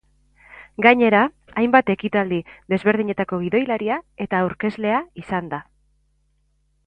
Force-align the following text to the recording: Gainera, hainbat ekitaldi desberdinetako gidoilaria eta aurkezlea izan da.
Gainera, 0.85 1.19
hainbat 1.61 1.91
ekitaldi 1.95 2.39
desberdinetako 2.73 3.39
gidoilaria 3.43 3.99
eta 4.27 4.41
aurkezlea 4.47 5.05
izan 5.25 5.55
da. 5.55 5.61